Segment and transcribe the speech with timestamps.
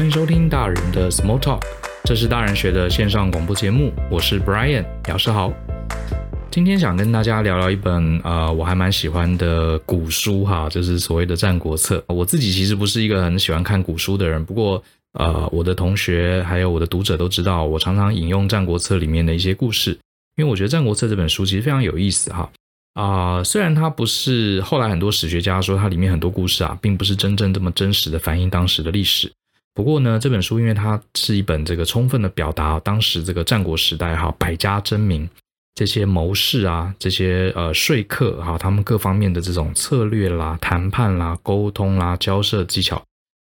[0.00, 1.60] 欢迎收听大人的 Small Talk，
[2.04, 5.52] 这是大人学的线上广播节目，我是 Brian 姚世豪。
[6.50, 12.02] 今天想跟大家聊聊一本呃，我还蛮喜欢的古书哈，就是所谓的《战国策》。
[12.14, 14.82] 我自己其实不是一个很喜欢看古书的人，不过
[15.18, 19.90] 呃，我的同学还有我的读者都知道，我常常引用《战国策》里面的一些故事，
[20.38, 22.50] 因为我觉得《战国策》这本书其实非常有意思哈。
[22.94, 29.30] 啊、虽然它不是后来很多史学家说它里面很多故事啊，并不是真正这么真实的反映当时的历史。
[29.80, 35.26] 不过呢，这本书因为它是一本这个充分的表达当时这个战国时代哈，百家争鸣
[35.74, 43.02] 这些谋士啊，这些呃说客哈，他们各方面的这种策略啦、谈判啦、沟通啦、交涉技巧，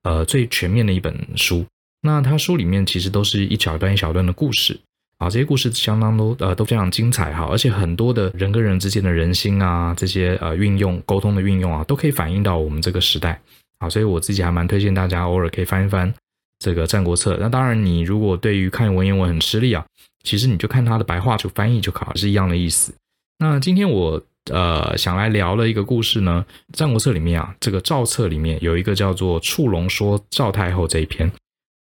[0.04, 1.66] 呃，最全面的一本书。
[2.00, 4.80] 那它书里面其实都是一小段一小段的故事
[5.18, 13.38] 啊，这些故事相当都呃都非常精彩哈，而且很多的人跟人之间的人心啊，这些呃运用沟通的运用啊，都可以反映到我们这个时代。
[13.80, 16.14] 好，所以我自己还蛮推荐大家偶尔可以翻一翻
[16.62, 17.34] 这个《战国策》。
[17.40, 19.84] 那当然，你如果对于看文言文很吃力啊，
[20.22, 22.94] 其实你就看它的白话就翻译就好，是一样的意思。
[23.38, 31.30] 那今天我呃想来聊了一个故事呢，《战国策》里面啊，这个赵策里面有一个叫做“触龙说赵太后”这一篇。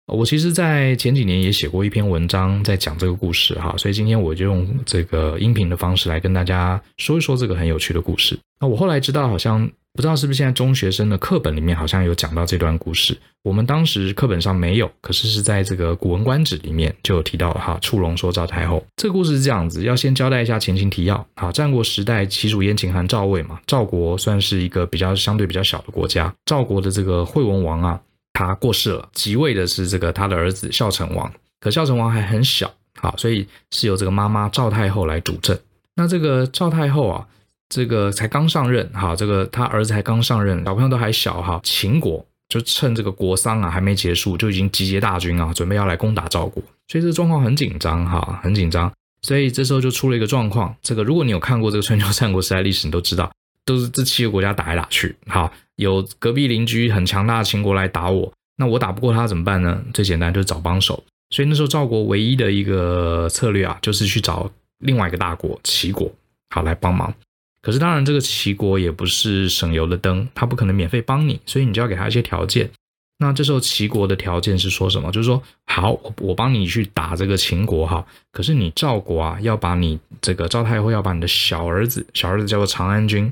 [0.06, 8.36] 我其实，在前几年也写过一篇文章，在讲这个故事哈，所以今天我就用这个音频的方式来跟大家说一说这个很有趣的故事。
[8.58, 13.18] 那我后来知道，好像不知道是不是现在中学生的课本里面好像有讲到这段故事。
[13.42, 17.78] 我们当时课本上没有，可是是在这个《古文观止》里面就有提到哈。
[17.80, 21.26] 触龙说赵太后，这个故事是这样子，要先交代一下前情提要。
[21.36, 26.34] 好，战国时代，齐楚燕秦韩赵魏嘛，赵国算是一个比较相对比较小的国家。
[26.46, 28.00] 赵国的这个惠文王啊。
[28.32, 35.58] 他过世了，即位的是这个他的儿子孝成王，可孝成王还很小，好，所以是由这个妈妈赵太后来主政。
[35.94, 37.26] 那这个赵太后啊，
[37.70, 48.92] 这个才刚上任，哈，这个他儿子才刚上任，小朋友都还小，哈，秦国就趁这个国丧啊还没结束，就已经集结大军啊，准备要来攻打赵国，所以这个状况很紧张，哈，很紧张。
[49.22, 53.30] 所以这时候就出了一个状况，这个如果你有看过这个春秋战国时代历史，你都知道。
[53.66, 59.80] 都是这七个国家打来打去，好，有隔壁邻居很强大的秦国来打我，那我打不过他怎么办呢？
[59.92, 61.04] 最简单就是找帮手。
[61.28, 66.10] 所以那时候赵国唯一的一个策略啊，就是去找另外一个大国齐国，
[66.48, 67.14] 好来帮忙。
[67.62, 72.70] 可是当然这个齐国也不是省油的灯，他不可能免费帮你，所以你就要给他一些条件。
[73.18, 75.12] 那这时候齐国的条件是说什么？
[75.12, 83.30] 就是说，好，我帮你去打这个秦国哈，可是你赵国啊，要把你这个赵太后要把你的小儿子，小儿子叫做长安君，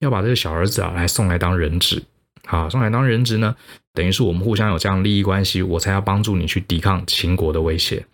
[0.00, 2.02] 要把这个小儿子啊来送来当人质，
[2.44, 3.54] 好，送来当人质呢，
[3.94, 8.04] 等于是我们互相有这样利益关系，我才要帮助你去抵抗秦国的威胁。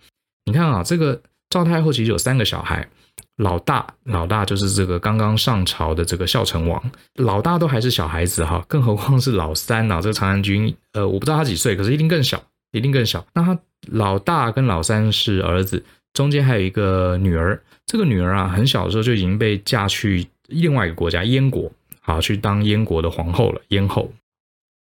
[0.45, 1.19] 你看啊，这个
[1.49, 2.87] 赵太后其实有三个小孩。
[3.37, 6.81] 老大，老大就是这个刚刚上朝的这个孝成王，
[7.15, 10.01] 老大都还是小孩子哈，更何况是老三呐？
[10.01, 13.23] 这个长安君，呃，我不知道他几岁，可是一定更小，一定更小。
[13.33, 13.59] 那他
[13.91, 15.83] 老大跟老三是儿子，
[16.13, 21.71] 中间还有一个女儿，这个女儿啊，很小的时候就已经被嫁去另外一个国家燕国，
[22.01, 24.11] 好，去当燕国的皇后了，燕后。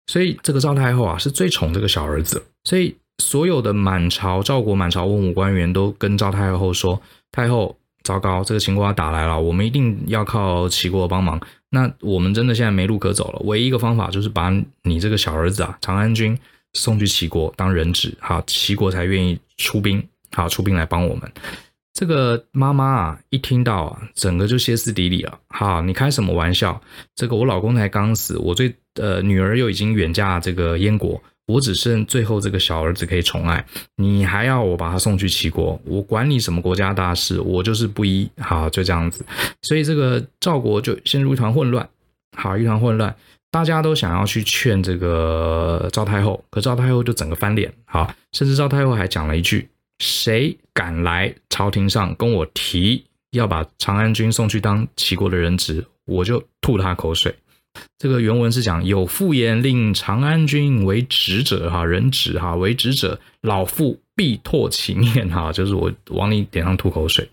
[0.09, 7.75] 所以这个赵太后啊，是最宠这个小儿子，所以所有的满朝赵国满朝文武官员都跟赵太后说，太后。
[8.05, 11.41] 糟糕，这个秦国打来了，我们一定要靠齐国帮忙。
[11.71, 14.51] 那我们真的现在没路可走了，唯一一个方法就是把
[14.83, 16.39] 你这个小儿子啊，长安君
[16.75, 21.33] 送去齐国当人质，好，齐国才愿意出兵，好，出兵来帮我们。
[21.95, 25.39] 这个妈妈啊，一听到啊，整个就歇斯底里了。
[25.49, 26.81] 好，你开什么玩笑？
[27.15, 31.23] 这个我老公才刚死，我最呃女儿又已经远嫁这个燕国。
[31.47, 33.65] 我只剩最后这个小儿子可以宠爱，
[33.97, 35.81] 你还要我把他送去齐国？
[35.85, 38.31] 我管你什么国家大事，我就是不依。
[38.39, 39.25] 好，就这样子，
[39.63, 41.89] 所以这个赵国就陷入一团混乱。
[42.37, 43.15] 好，一团混乱，
[43.51, 47.73] 大家都想要去劝这个赵太后，可赵太后就整个翻脸。
[47.85, 57.35] 好，甚至赵太后还讲了一句：谁敢来朝廷上跟我提要把长安君送去当齐国的人质，我就吐他口水。
[57.99, 67.29] 这个原文是讲有妇言令长安君为质者哈，人质哈，为质者，老妇必唾其面哈，就是我往你脸上吐口水。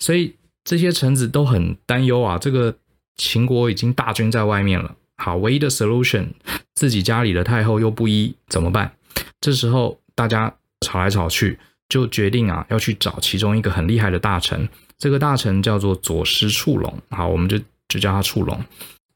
[0.00, 0.34] 所以
[0.64, 2.74] 这些臣子都很担忧啊，这个
[3.16, 6.26] 秦国已经大军在外面了，好，唯一的 solution，
[6.74, 8.92] 自己家里的太后又不依，怎么办？
[9.40, 14.68] 这时候大家吵来吵去，就决定啊，要去找其中一个很厉害的大臣，
[14.98, 18.62] 这个大臣叫做左师触龙，好，我们就就叫他触龙。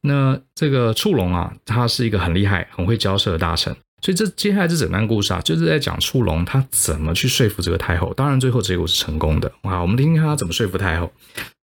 [0.05, 8.13] 那这个触龙啊，他是一个很厉害、很会交涉的大臣，所以这接下来这整段故事啊，就是在讲触龙他怎么去说服这个太后。
[8.13, 9.51] 当然，最后结果是成功的。
[9.63, 11.11] 啊，我们听听他怎么说服太后。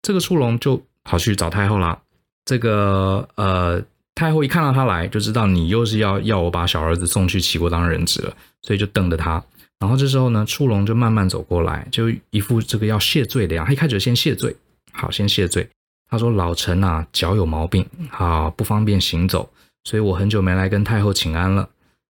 [0.01, 1.99] 这个触龙就跑去找太后啦。
[2.45, 3.81] 这个呃，
[4.15, 8.33] 太后一看到他来，就知道你又是要要我把小儿子送去齐国当人质了，
[8.63, 9.43] 所以就瞪着他。
[9.79, 13.69] 然后这时候呢，触龙就慢慢走过来，就一副这个要谢罪的样子。
[13.69, 14.55] 他一开始先谢罪，
[14.91, 15.67] 好，先谢罪。
[16.11, 19.49] 他说：“老臣啊，脚有毛病，啊，不方便行走，
[19.85, 21.69] 所以我很久没来跟太后请安了。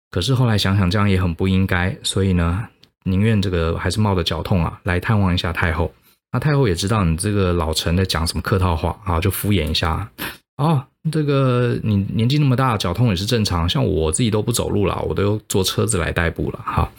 [0.10, 2.66] 可是后来想想，这样也很不应该，所以呢，
[3.04, 5.94] 宁愿这个还是冒着脚痛啊，来探望一下太后。
[6.32, 10.10] 那太后也知道你这个老臣在讲什么客套话啊，就敷衍一下。
[10.56, 13.68] 哦，这个你年纪那么大，脚痛也是正常。
[13.68, 16.60] 像我自己都不走路了，我都坐车子来代步了。
[16.64, 16.90] 哈。”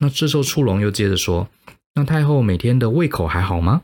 [0.00, 1.48] 那这时候，触龙又接着说
[1.94, 3.82] ：“那太后每天的胃口还好吗？”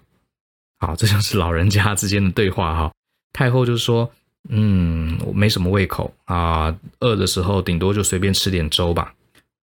[0.82, 2.92] 好，这就是老人家之间的对话哈。
[3.32, 4.10] 太后就说
[4.50, 9.14] ：“嗯，我没什么胃口啊，饿的时候顶多就随便吃点粥吧。”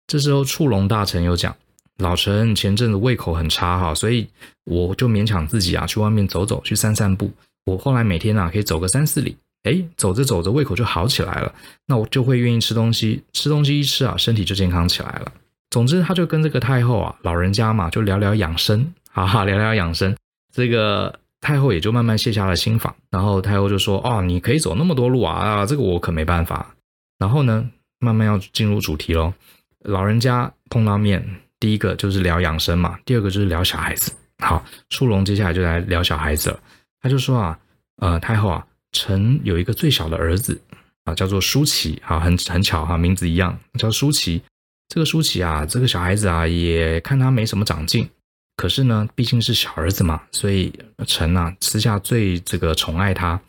[0.08, 1.56] 这时候，触龙大臣又讲
[2.02, 4.28] ：“老臣前阵子胃口很差哈，所以
[4.64, 7.32] 我就勉强自己啊去外面走走，去散散步。
[7.66, 9.38] 我后来每天啊可以走个三四里，
[9.70, 11.54] 哎，走着走着胃口就好起来了，
[11.86, 15.32] 那我就会愿意吃东西，吃东西一吃啊，身体就健康起来了。”
[15.70, 20.16] 总之，他就跟这个太后啊，老人家嘛，就聊聊养生，哈哈，聊聊养生。
[20.54, 22.96] 这个太后也就慢慢卸下了心防。
[23.10, 26.74] 然后太后就说：“哦，你可以走那么多路啊，啊，这个我可没办法。”
[27.20, 27.70] 然后呢，
[28.00, 29.34] 慢慢要进入主题喽。
[29.80, 31.22] 老人家碰到面，
[31.60, 34.14] 第一个就是聊养生嘛，第二个就是聊小孩子。
[34.40, 36.60] 好，触龙接下来就来聊小孩子了。
[37.02, 37.60] 他就说啊，
[37.98, 40.60] 呃，太后啊，臣有一个最小的儿子
[41.04, 44.42] 啊，叫做舒淇，啊，很很巧哈，名字一样，叫舒淇。
[44.90, 48.10] 这个舒淇啊，这个小孩子啊，也看他没什么长进，
[48.56, 50.72] 可是呢，毕竟是小儿子嘛，所以
[51.08, 53.40] 臣啊，私下最这个宠爱他。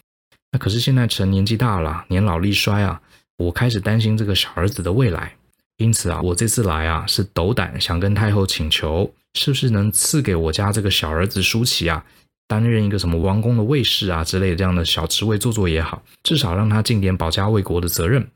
[0.50, 3.00] 那可是现在臣年纪大了，年老力衰啊，
[3.36, 5.34] 我开始担心这个小儿子的未来，
[5.76, 12.04] 因此啊，我这次来啊，是斗胆想跟太后请求，是不是能赐给我家这个小儿子舒淇啊，
[12.48, 18.28] 担任一个什么王宫的卫士啊之类的这样的小职位做做也好，至少让他尽点保家卫国的责任。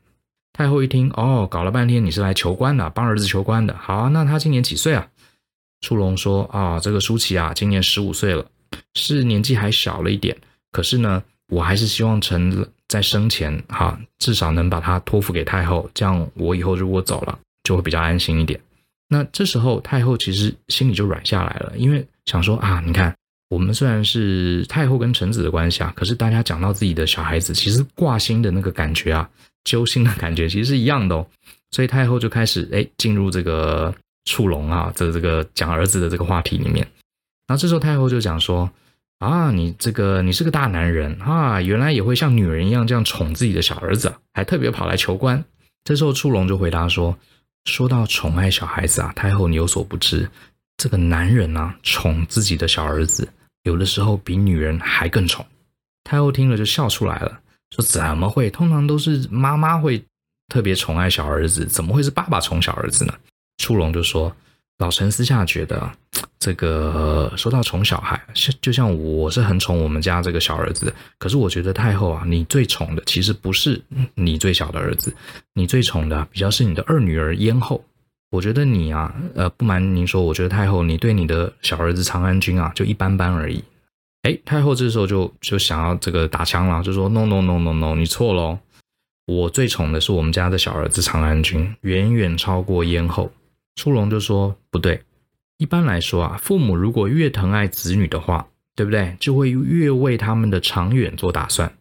[0.53, 3.75] 太后一听，哦，搞了半天你是来求官的，帮儿子求官的。
[3.75, 5.07] 好啊，那他今年几岁啊？
[5.81, 8.45] 触龙说，啊、这个舒淇啊，今年十五岁了，
[8.95, 10.35] 是年纪还小了一点。
[10.71, 18.59] 可是呢，我还是希望臣在生前哈，至少能把她托付给太后，这样我以后如果走了，就会比较安心一点。
[19.07, 23.15] 那这时候太后其实心里就软下来了，因为想说啊，你看
[23.49, 29.29] 我们虽然是太后跟臣子的关系啊，可是大家讲到自己的小孩子，其实挂心的那个感觉啊。
[29.65, 31.27] 揪心的感觉其实是一样的哦，
[31.69, 33.93] 所以太后就开始哎进入这个
[34.25, 36.85] 触龙啊这这个讲儿子的这个话题里面，
[37.47, 38.69] 然后这时候太后就讲说
[39.19, 45.43] 啊，你这个你是个大男人啊，原来也会像女人一样这样宠自己的小儿子，还特别跑来求官。
[45.83, 47.17] 这时候触龙就回答说，
[47.65, 50.29] 说到宠爱小孩子啊，太后你有所不知，
[50.77, 53.27] 这个男人啊宠自己的小儿子，
[53.63, 55.45] 有的时候比女人还更宠。
[56.03, 57.39] 太后听了就笑出来了。
[57.75, 58.49] 说怎么会？
[58.49, 60.03] 通常都是妈妈会
[60.47, 63.13] 特别宠爱小儿子，怎么会是爸爸宠小儿子呢？
[63.59, 64.35] 初龙就说
[64.79, 65.91] ：“老臣私下觉得，
[66.39, 73.79] 这个说到宠小孩，像就像我是很宠我们家这个小儿子，可是我觉得太后啊，你最宠的其实不是
[74.15, 75.13] 你最小的儿子，
[75.53, 77.85] 你最宠的比较是你的二女儿燕后。
[78.31, 83.63] 我觉得你啊，呃，不瞒您说，我觉得太后你对你的小儿子长安君啊，就一般般而已。”
[84.23, 88.59] 哎，太后这时候就就想要这个打枪了，就说 no no no no no，你错喽！
[89.25, 93.31] 我最宠的是我们家的小儿子长安君，远远超过燕后。
[93.79, 95.01] 触龙就说不对，
[95.57, 98.45] 一般来说啊，父母如果越疼爱子女的话，
[98.75, 99.15] 对不对？
[99.21, 101.71] 就会越为他们的长远做打算。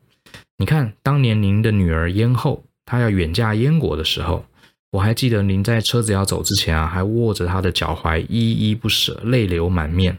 [0.58, 4.44] 你看，当年您的女儿燕后，她要远嫁燕国的时候，
[4.92, 10.16] 我还记得您在车子要走之前啊，还握着她的脚踝，依依不舍，泪流满面。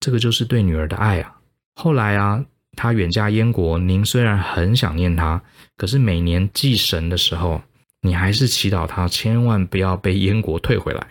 [0.00, 1.36] 这个就是对女儿的爱啊！
[1.74, 2.42] 后来啊，
[2.76, 5.42] 他远嫁燕国，您虽然很想念他，
[5.76, 7.60] 可是每年祭神的时候，
[8.02, 11.06] 你还是祈祷他千万不要被燕国退回来。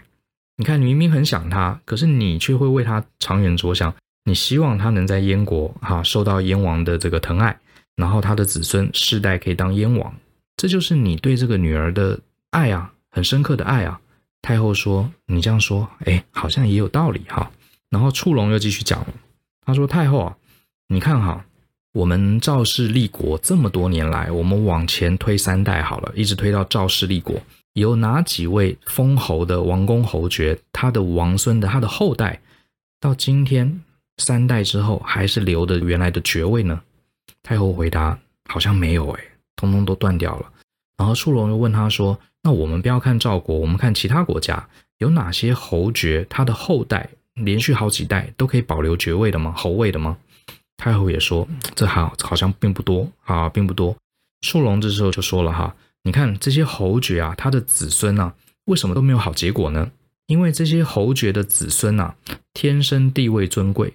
[0.58, 3.94] 你看，你明明很想他，可是你却会为他长远着想，
[4.26, 7.58] 你希望他能在燕国哈受到燕王的这个疼爱，
[7.96, 10.14] 然后他的子孙世代可以当燕王，
[10.58, 12.20] 这就是你对这个女儿的
[12.50, 14.02] 爱啊，很深刻的爱啊。
[14.42, 17.52] 太后说：“你这样说，哎，好像也有道理哈。”
[17.90, 19.06] 然后触龙又继续讲，
[19.66, 20.36] 他说：“太后啊。”
[20.88, 21.46] 你看哈，
[21.94, 27.42] 我们赵氏立国这么多年来，我们往前推三代好了，一直推到赵氏立国，
[27.74, 32.40] 有哪几位封侯的王公侯爵，他的王孙的他的后代，
[33.00, 33.82] 到今天
[34.18, 36.80] 三代之后还是留的原来的爵位呢？
[37.42, 39.24] 太后回答：好像没有哎，
[39.56, 40.46] 通通都断掉了。
[40.96, 44.68] 然后触龙又问他说：那我们不要看赵国，我们看其他国家，
[45.00, 49.52] 有哪些侯爵他的后代连续好几代都可以保留爵位的吗？
[49.58, 50.16] 侯位的吗？
[50.80, 51.46] 太后也说
[51.76, 53.96] ：“这好好像并不多啊，并不多。
[54.42, 58.34] 触龙这时候就说了哈，你看这些侯爵啊，他的子孙呐、啊，
[58.66, 59.92] 为什么都没有好结果呢？
[60.28, 62.16] 因为这些侯爵的子孙呐、啊，
[62.54, 63.94] 天生地位尊贵，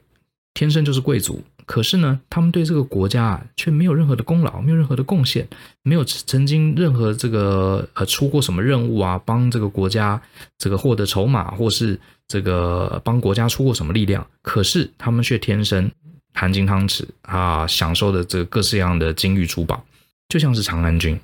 [0.52, 1.42] 天生就是贵族。
[1.66, 5.48] 可是呢，他们对这个国家啊，却没有任何的功劳，没有任何的贡献，
[5.82, 10.20] 没有曾经任何这个呃出过什么任务啊，帮这个国家
[10.58, 11.98] 这个获得筹码，或是
[12.28, 14.26] 这个帮国家出过什么力量。
[14.42, 15.90] 可是他们却天生
[16.34, 19.86] 含金汤匙啊，享受的这各式各样的金玉珠宝，
[20.28, 21.18] 就像是长安君。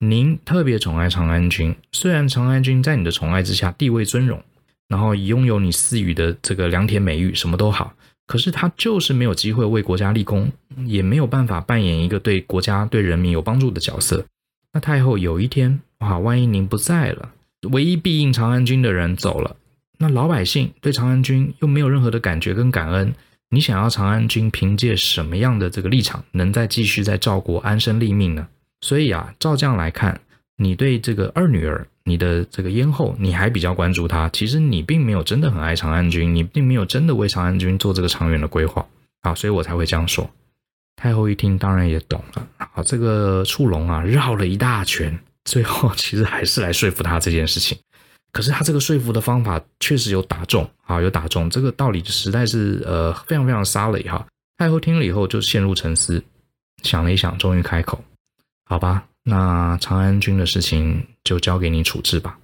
[0.00, 4.42] 您特别宠爱长安君，虽然长安君在你的宠爱之下地位尊荣，
[4.88, 7.94] 然后拥有你赐予的这个良田美玉，什么都好。
[8.26, 10.52] 可是他就是没有机会为国家立功，
[10.84, 14.24] 也没有办法扮演一个对国家、对人民有帮助的角色。
[14.72, 17.32] 那太后有一天，哇，万一您不在了，
[17.70, 19.56] 唯一庇荫长安君的人走了，
[19.96, 23.14] 那老百姓对长安君又没有任何的感觉跟感恩，
[23.50, 28.48] 你想要长安君凭借什么样的这个立场，能再继续在赵国安身立命呢？
[28.80, 30.20] 所以啊，照这样来看，
[30.56, 31.86] 你对这个二女儿。
[32.04, 38.86] 你的这个咽后，你还比较关注她，其实你并没有真的很爱长安君，你并没有真的为长安君做这个长远的规划
[39.20, 40.30] 啊，所以我才会这样说。
[40.96, 42.48] 太后一听，当然也懂了。
[42.72, 47.76] 好，这个触龙啊，绕了一大圈，最后其实还是来说服他这件事情。
[48.32, 54.26] 可是他这个说服的方法确实有打中啊，有打中这个道理，实在是呃非常非常沙雷哈。
[54.58, 56.22] 太后听了以后就陷入沉思，
[56.82, 58.02] 想了一想，终于开口
[58.68, 62.38] ：“好吧。”那长安君的事情就交给你处置吧。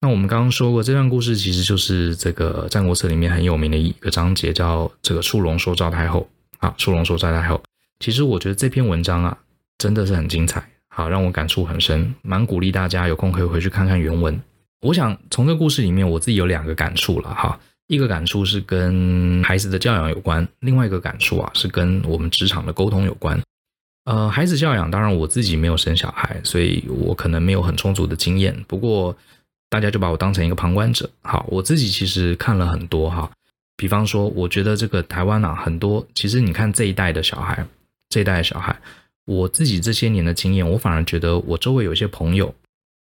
[0.00, 6.28] 那我们刚刚说过，这段故事其实就是这个《战国策》里面很有名的一个章节，叫这个“触龙说赵太后”。
[6.58, 7.60] 啊，“触龙说赵太后”。
[8.00, 9.36] 其实我觉得这篇文章啊，
[9.76, 14.40] 真的是很精彩，好，让我感触很深，蛮鼓励大家有空可以回去看看原文。
[14.80, 17.58] 我想从这个故事里面，我自己有两个感触了哈。
[17.86, 23.40] 一个感触是跟孩子的教养有关，另外一个感触啊是跟我们职场的沟通有关。
[24.04, 28.64] 呃，孩子教养，当然我自己没有生小孩，所以我可能没有很充足的经验。
[28.68, 29.14] 不过
[29.68, 31.10] 大家就把我当成一个旁观者。
[31.22, 33.30] 好，我自己其实看了很多哈，
[33.76, 37.66] 比方说，我觉得这个台湾啊，很多其实你看这一代的小孩，
[38.08, 38.80] 这一代的小孩，
[39.26, 42.54] 我自己这些年的经验，我反而觉得我周围有一些朋友，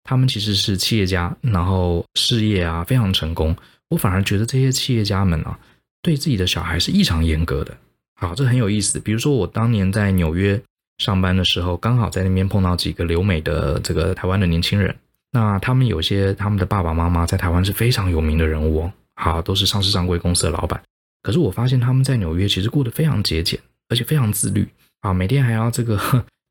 [0.09, 3.55] 他们其实是企业家，然后事业啊非常成功。
[3.91, 5.59] 我反而觉得这些企业家们啊，
[6.01, 7.77] 对自己的小孩是异常严格的。
[8.15, 8.99] 好，这很有意思。
[8.99, 10.61] 比如说我当年在纽约。
[10.99, 14.97] 上班的时候，刚好在那边碰到几个留美的这个台湾的年轻人。
[15.31, 20.83] 那他们有些他们的爸爸妈妈在台湾是非常有名的人物哦，好，都是上市上柜公司的老板。
[21.23, 24.67] 可是我发现他们在纽约其实过得非常节俭，而且非常自律
[24.99, 25.97] 啊，每天还要这个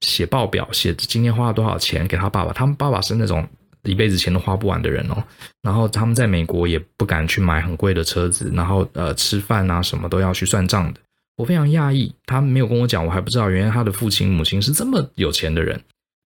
[0.02, 2.54] 写报表，写今天花了多少钱给他爸爸。
[2.54, 3.48] 他们爸爸是那种
[3.84, 5.24] 一辈子钱都花不完的人哦。
[5.62, 11.00] 然后他们在美国也不敢去买很贵的车子，然后呃吃饭啊什么都要去算账的。
[11.36, 15.80] 我非常讶异，他没有跟我讲，我还不知道，原来他的父亲母亲是这么有钱的人。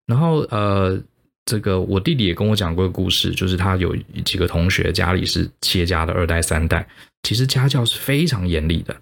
[0.07, 0.97] 然后，呃，
[1.45, 6.87] 这个我弟弟也跟我讲过个故事，就是他有几个同学家里是企业家的二代三代，
[7.23, 8.95] 其实家教是非常严厉的。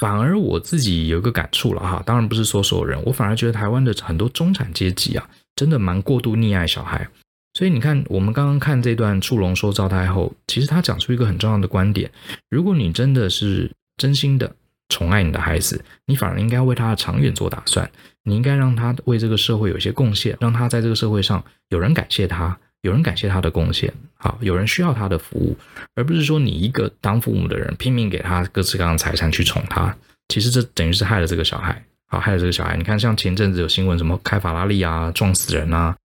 [0.00, 7.06] 反而我自己有一个感触了哈，当然不是说所有人，我反而觉得台湾的很多中产阶级啊，真的蛮过度溺爱小孩。
[7.52, 12.10] 所以你看，我们刚刚看这段触龙说赵太后，其实他讲出一个很重要的观点：
[12.48, 14.56] 如果你真的是真心的。
[14.92, 17.88] 宠爱你的孩子，你反而应该为他的长远做打算。
[18.24, 25.56] 你应该让他为这个社会有一些贡献，让他在这个社会上有人感谢他，有人感谢他的贡献，好，有人需要他的服务，
[25.94, 29.94] 而不是说你一个当父母的人拼命给他各式各样的财产去宠他。
[30.28, 32.76] 其实这等于是害了这个小孩，好，害了这个小孩。
[32.76, 35.96] 你看，像前阵子有新闻，什么开法拉利啊撞死人啊，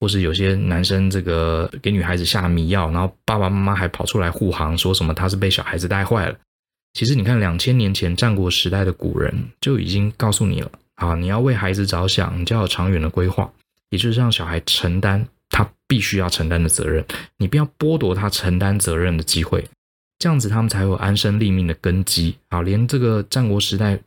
[0.00, 6.36] 或是有些男生这个给女孩子下迷药，然后爸爸妈妈还跑出来护航，说什么他是被小孩子带坏了。
[6.92, 13.48] 其实你看，两千年前战国时代的古人就已经告诉你了啊，你要为孩子着想，你就要有长远的规划，
[13.90, 17.04] 也就是让小孩承担他必须要承担的责任，
[17.36, 19.64] 你不要剥夺他承担责任的机会，
[20.18, 22.62] 这样子他们才有安身立命的根基啊。
[22.62, 23.98] 连这个战国时代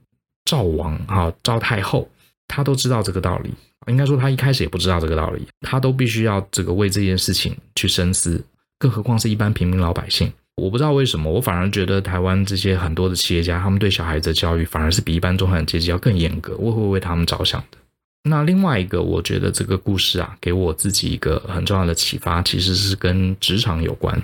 [0.45, 2.09] 赵王啊，赵太后，
[2.47, 3.51] 他都知道这个道理，
[3.87, 8.43] 应该说他一开始也不知道这个道理，他都必须要这个为这件事情去深思，
[8.77, 10.31] 更何况是一般平民老百姓。
[10.57, 16.55] 我不知道为什么，我反而觉得台湾这些很多的企业家，他们对小孩子的教育反而是比一般中产阶级要更严格。
[16.57, 17.77] 我会为他们着想的。
[18.23, 24.21] 那另外一个，我觉得这个故事啊，给我自己一个很重要的启发，其实是跟职场有关。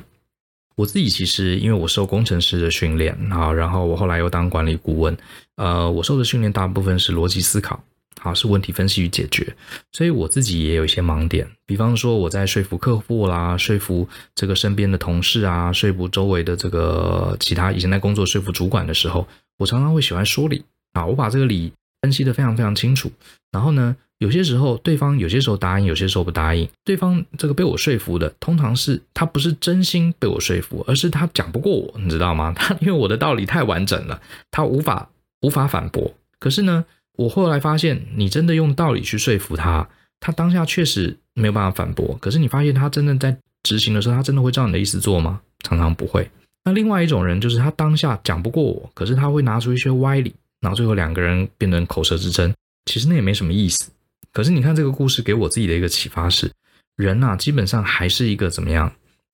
[0.75, 5.17] 我自己其实因为我受工程师的训练啊，然后我后来又当管理顾问，
[5.55, 7.83] 呃，我受的训练大部分是逻辑思考。
[8.19, 9.55] 好，是问题分析与解决，
[9.91, 11.47] 所以我自己也有一些盲点。
[11.67, 19.27] 比方说，我在说服客户啦，说服这个身边的同事啊，说服周围的这个其他以前在工作说服主管的时候，
[19.59, 20.63] 我常常会喜欢说理
[20.93, 21.05] 啊。
[21.05, 23.11] 我把这个理分析得非常非常清楚，
[23.51, 26.67] 然后呢，有些时候对方有些时候答应，有些时候不答应。
[26.83, 32.53] 对方这个被我说服的，通常是他不是真心被我说服，而是他讲不过我，你知道吗？
[32.57, 35.09] 他因为我的道理太完整了，他无法
[35.41, 36.13] 无法反驳。
[36.39, 36.85] 可是呢，
[37.17, 39.87] 我后来发现，你真的用道理去说服他，
[40.19, 42.17] 他当下确实没有办法反驳。
[42.21, 45.41] 可是你发现他真的在执行的时候，他真的会照你的意思做吗？
[45.63, 46.29] 常常不会。
[46.63, 52.53] 那另外一种人就是他当下讲不过我，可是他会拿出一些歪理，然后最后两个人变成口舌之争。
[52.85, 53.91] 其实那也没什么意思。
[54.31, 56.51] 可是你看这个故事给我自己的一个启发是，
[56.95, 58.91] 人呐，基本上还是一个怎么样，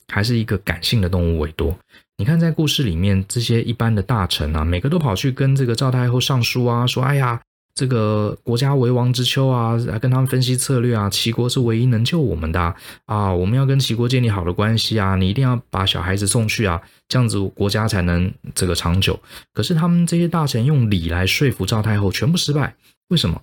[0.07, 1.77] 还是一个感性的动物为多。
[2.17, 7.41] 你看在故事里面，这些一般的大臣啊，每个都跑去跟这个赵太后上书啊，说，哎呀，
[7.75, 12.75] 这个国家为王之秋啊，来跟他们分析策略啊，齐国是唯一能救我们的啊，
[13.05, 19.19] 啊，我们要跟齐国建立好的关系啊，你一定要把小孩子送去啊，这样子国家才能这个长久。
[19.53, 22.75] 可是他们这些大臣用礼来说服赵太后，全部失败，
[23.07, 23.41] 为什么？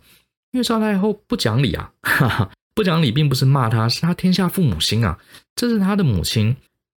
[0.52, 5.18] 因为赵太后不讲理啊，哈哈，不讲理并不是骂他，是他天下父母心啊，
[5.56, 6.54] 这是他的母亲，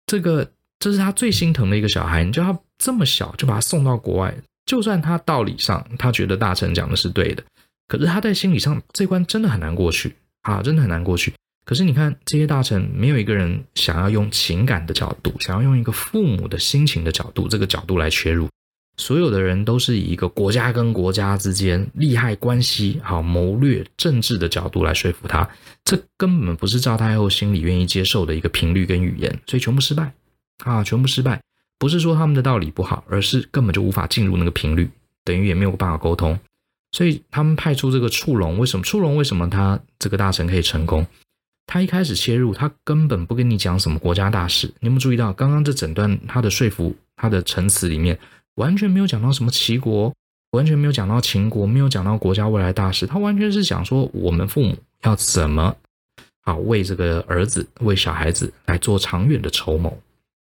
[0.06, 0.48] 这个
[0.80, 4.34] 这是他最心疼的一个小孩，你叫他这么小就把他送到国外，
[4.70, 7.42] 就算他道理上他觉得大臣讲的是对的，
[7.88, 11.34] 可是他在心理上这关真的很难过去啊，真的很难过去。
[11.64, 18.48] 可是你看这些大臣，没有一个人想要用情感的角度，想要用一个父母的心情的角度，这个角度来切入。
[18.96, 25.50] 所有的人都是以一个国家跟国家之间利害关系、好谋略、政治的角度来说服他，
[25.82, 30.12] 这根本不是赵太后心里愿意接受的一个频率跟语言，所以全部失败
[30.64, 31.40] 啊，全部失败。
[31.80, 34.88] 不是说他们的道理不好，而是根本就无法进入那个频率，
[35.24, 36.38] 等于也没有办法沟通。
[36.92, 39.16] 所以他们派出这个触龙，为什么触龙？
[39.16, 41.06] 为什么他这个大臣可以成功？
[41.66, 44.66] 他一开始切入，他根本不跟你讲什么国家大事。
[44.80, 48.18] 你有没有注意到，刚刚这整段他的说服，他的陈词里面？
[48.56, 50.12] 完全没有讲到什么齐国，
[50.50, 55.74] 完全没有讲到秦国，没有讲到国家未来大事，他完全是讲说我们父母要怎么
[56.42, 59.96] 好为这个儿子、为小孩子来做长远的筹谋，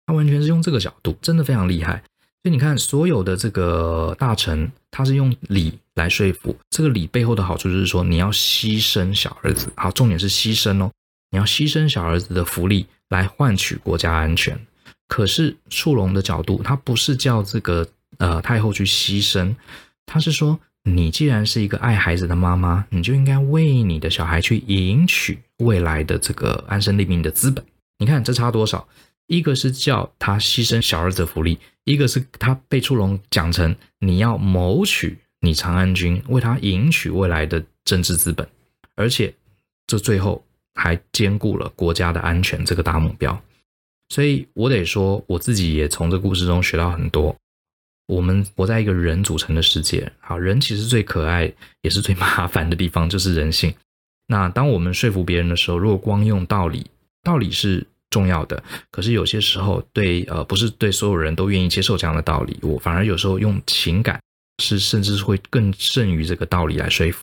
[0.10, 2.02] 他完全是用这个角度，真的非常厉害。
[2.42, 10.92] 所以你看，所有的这个大臣，他是用礼来说服，这个礼背后的好处就是说，你要牺牲小儿子，好，重点是牺牲哦，
[11.30, 14.60] 你要牺牲小儿子的福利来换取国家安全。
[15.08, 17.88] 可是触龙的角度，他不是叫这个。
[18.18, 19.56] 呃，太后去牺牲，
[20.06, 27.64] 他是说，你既然是一个爱孩子的妈妈，你就应该为你的小孩去赢取未来的这个安身立命的资本。
[28.00, 28.86] 你看这差多少？
[29.30, 38.48] 一个是叫他牺牲小儿子福利，一个是他被触龙讲成你要谋取你长安军，为他赢取未来的政治资本，
[38.96, 39.32] 而且
[39.86, 43.40] 这最后还兼顾了国家的安全这个大目标。
[44.10, 47.36] 所以我得说，我自己也从这故事中学到很多。
[48.08, 53.72] 我们活在一个人组成的世界，好，人其实最可爱也是最麻烦的地方就是人性。
[54.26, 56.88] 那当我们说服别人的时候，如果光用道理，
[57.22, 64.22] 道理是重要的，可是有些时候对呃不是对所有人都愿意接受这样的道理，我反而有时候用情感
[64.62, 67.22] 是甚至是会更胜于这个道理来说服。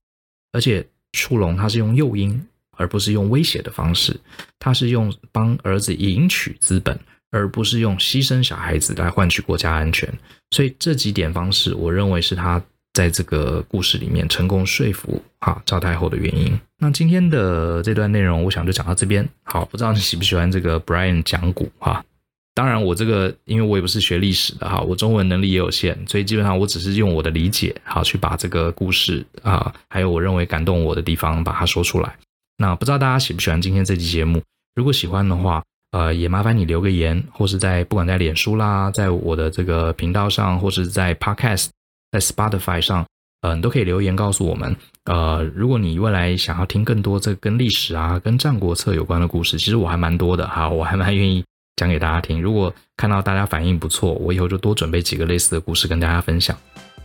[0.53, 2.41] 而且触龙他是用诱因
[2.77, 4.19] 而不是用威胁的方式，
[4.59, 6.99] 他是用帮儿子赢取资本。
[7.33, 10.11] 而不是用牺牲小孩子来换取国家安全，
[10.53, 12.63] 所以这几点方式，我认为是他
[12.97, 16.59] 在这个故事里面成功说服哈赵太后的原因。
[16.79, 19.29] 那今天的这段内容，我想就讲到这边。
[19.43, 22.03] 好，不知道你喜不喜欢这个 Brian 讲古哈？
[22.55, 32.17] 当然，我这个因为我也不是学历史的哈，我中文能力也有限，所以基本上我只是用我的理解好去把这个故事啊，还有我认为感动我的地方把它说出来。
[32.57, 34.41] 那不知道大家喜不喜欢今天这期节目？
[34.75, 41.69] 如果喜欢的话，呃，也麻烦你留个言，或是在不管在脸书啦，在我的这个频道上，或是在 Podcast，
[42.13, 43.07] 在 Spotify 上，
[43.43, 44.75] 嗯、都可以留言告诉我们。
[45.05, 51.45] 呃，如果你未来想要听更多这跟历史啊、跟战国策有关的故事，其实我还蛮多的哈，我还蛮愿意
[51.77, 52.41] 讲给大家听。
[52.41, 56.57] 如果看到大家反应不错，我以后就多准备几个类似的故事跟大家分享。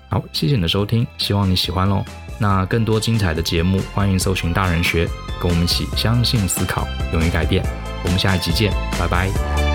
[0.10, 2.04] 好，谢谢你的收听，希望你喜欢喽。
[2.40, 5.08] 那更多精彩的节目，欢迎搜寻大人学，
[5.40, 7.64] 跟我们一起相信、思考、勇于改变。
[8.04, 9.71] 我们下一集见，拜拜。